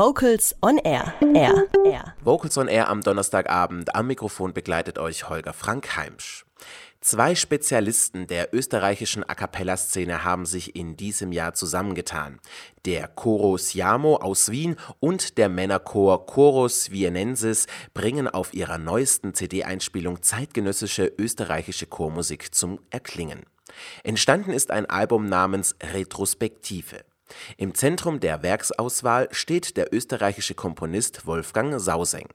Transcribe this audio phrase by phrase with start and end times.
[0.00, 1.12] Vocals on Air.
[1.34, 1.68] Air.
[1.84, 2.14] Air.
[2.24, 3.94] Vocals on Air am Donnerstagabend.
[3.94, 6.46] Am Mikrofon begleitet euch Holger Frank Heimsch.
[7.02, 12.40] Zwei Spezialisten der österreichischen A cappella-Szene haben sich in diesem Jahr zusammengetan.
[12.86, 20.22] Der Coro Siamo aus Wien und der Männerchor Chorus Vienensis bringen auf ihrer neuesten CD-Einspielung
[20.22, 23.42] zeitgenössische österreichische Chormusik zum Erklingen.
[24.02, 27.04] Entstanden ist ein Album namens Retrospektive.
[27.56, 32.28] Im Zentrum der Werksauswahl steht der österreichische Komponist Wolfgang Sauseng.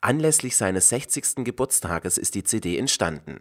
[0.00, 1.44] Anlässlich seines 60.
[1.44, 3.38] Geburtstages ist die CD entstanden.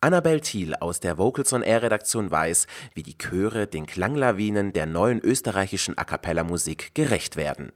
[0.00, 4.86] Annabel Thiel aus der Vocals on Air Redaktion weiß, wie die Chöre den Klanglawinen der
[4.86, 7.72] neuen österreichischen A cappella Musik gerecht werden.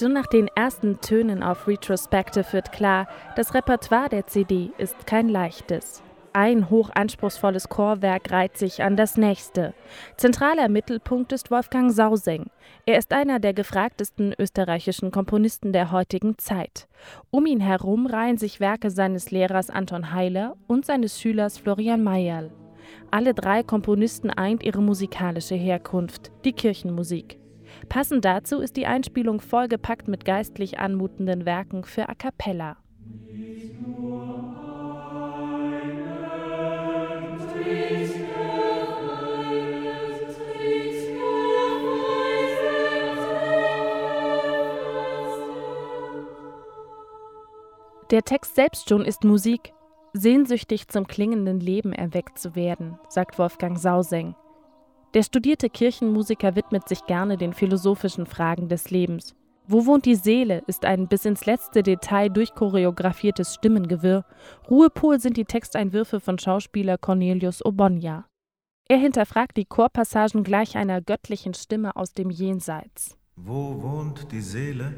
[0.00, 5.28] Schon nach den ersten Tönen auf Retrospective wird klar, das Repertoire der CD ist kein
[5.28, 6.02] leichtes.
[6.32, 9.74] Ein hochanspruchsvolles Chorwerk reiht sich an das nächste.
[10.16, 12.46] Zentraler Mittelpunkt ist Wolfgang Sauseng.
[12.86, 16.88] Er ist einer der gefragtesten österreichischen Komponisten der heutigen Zeit.
[17.30, 22.50] Um ihn herum reihen sich Werke seines Lehrers Anton Heiler und seines Schülers Florian Mayerl.
[23.10, 27.40] Alle drei Komponisten eint ihre musikalische Herkunft, die Kirchenmusik.
[27.88, 32.76] Passend dazu ist die Einspielung vollgepackt mit geistlich anmutenden Werken für A cappella.
[48.10, 49.72] Der Text selbst schon ist Musik,
[50.12, 54.34] sehnsüchtig zum klingenden Leben erweckt zu werden, sagt Wolfgang Sauseng.
[55.12, 59.34] Der studierte Kirchenmusiker widmet sich gerne den philosophischen Fragen des Lebens.
[59.66, 64.24] Wo wohnt die Seele ist ein bis ins letzte Detail durchchoreografiertes Stimmengewirr.
[64.68, 68.26] Ruhepol sind die Texteinwürfe von Schauspieler Cornelius Obonya.
[68.88, 73.16] Er hinterfragt die Chorpassagen gleich einer göttlichen Stimme aus dem Jenseits.
[73.36, 74.94] Wo wohnt die Seele?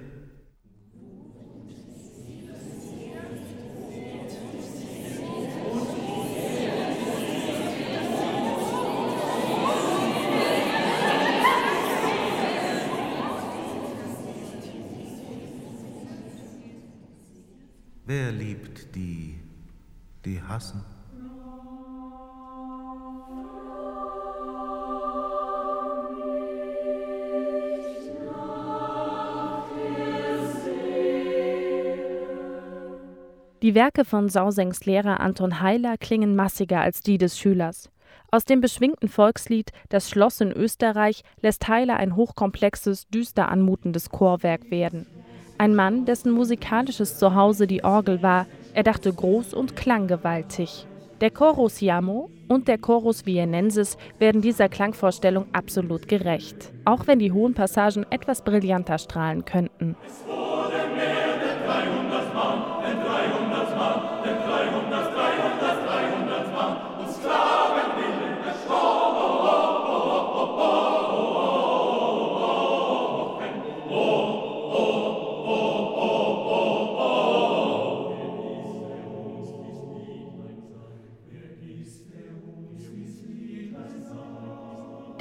[18.15, 19.41] Wer liebt die,
[20.27, 20.85] die hassen?
[33.63, 37.89] Die Werke von Sausengs Lehrer Anton Heiler klingen massiger als die des Schülers.
[38.31, 44.71] Aus dem beschwingten Volkslied Das Schloss in Österreich lässt Heiler ein hochkomplexes, düster anmutendes Chorwerk
[44.71, 45.07] werden.
[45.59, 50.87] Ein Mann, dessen musikalisches Zuhause die Orgel war, er dachte groß und klanggewaltig.
[51.21, 57.31] Der Chorus Siamo und der Chorus Vienensis werden dieser Klangvorstellung absolut gerecht, auch wenn die
[57.31, 59.95] hohen Passagen etwas brillanter strahlen könnten.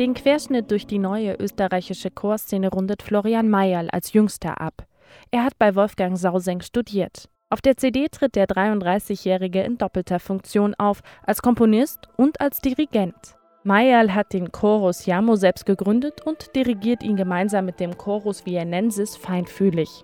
[0.02, 4.88] Den Querschnitt durch die neue österreichische Chorszene rundet Florian Mayerl als jüngster ab.
[5.30, 7.30] Er hat bei Wolfgang Sauseng studiert.
[7.52, 13.36] Auf der CD tritt der 33-Jährige in doppelter Funktion auf, als Komponist und als Dirigent.
[13.64, 19.16] Mayerl hat den Chorus Jamo selbst gegründet und dirigiert ihn gemeinsam mit dem Chorus Vienensis
[19.16, 20.04] feinfühlig.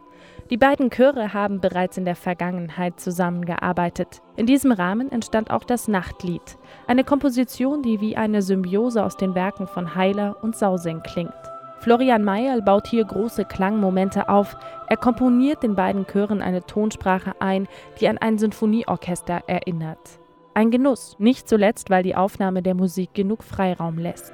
[0.49, 4.21] Die beiden Chöre haben bereits in der Vergangenheit zusammengearbeitet.
[4.37, 9.35] In diesem Rahmen entstand auch das Nachtlied, eine Komposition, die wie eine Symbiose aus den
[9.35, 11.33] Werken von Heiler und Sauseng klingt.
[11.79, 14.55] Florian Mayerl baut hier große Klangmomente auf.
[14.87, 17.67] Er komponiert den beiden Chören eine Tonsprache ein,
[18.00, 20.19] die an ein Sinfonieorchester erinnert.
[20.53, 24.33] Ein Genuss, nicht zuletzt, weil die Aufnahme der Musik genug Freiraum lässt.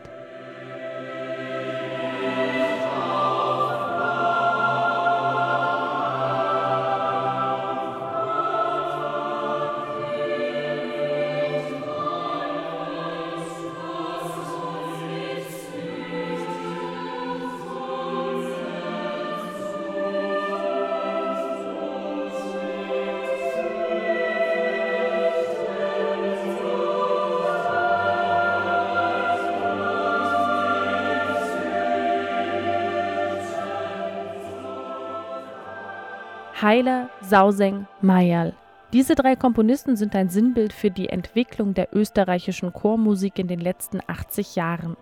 [36.61, 38.53] Heiler, Sauseng, Mayal.
[38.93, 43.99] Diese drei Komponisten sind ein Sinnbild für die Entwicklung der österreichischen Chormusik in den letzten
[44.05, 44.95] 80 Jahren.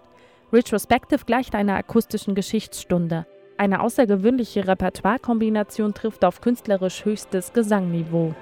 [0.54, 3.26] Retrospective gleicht einer akustischen Geschichtsstunde.
[3.58, 8.34] Eine außergewöhnliche Repertoirekombination trifft auf künstlerisch höchstes Gesangniveau.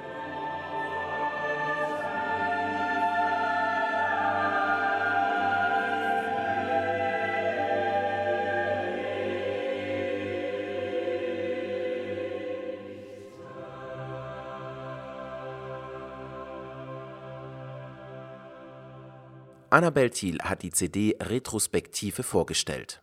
[19.71, 23.01] Annabel Thiel hat die CD Retrospektive vorgestellt.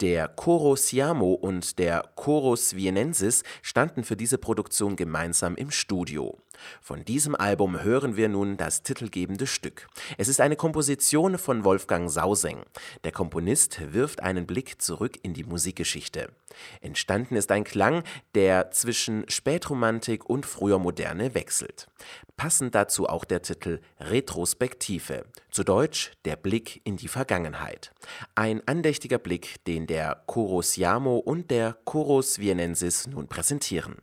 [0.00, 6.38] Der Coro Siamo und der Chorus Vienensis standen für diese Produktion gemeinsam im Studio.
[6.80, 9.88] Von diesem Album hören wir nun das titelgebende Stück.
[10.18, 12.64] Es ist eine Komposition von Wolfgang Sauseng.
[13.04, 16.30] Der Komponist wirft einen Blick zurück in die Musikgeschichte.
[16.80, 18.02] Entstanden ist ein Klang,
[18.34, 21.88] der zwischen Spätromantik und früher Moderne wechselt.
[22.36, 27.92] Passend dazu auch der Titel Retrospektive, zu Deutsch Der Blick in die Vergangenheit.
[28.34, 33.96] Ein andächtiger Blick, den der Chorus Siamo und der Chorus Vienensis nun präsentieren.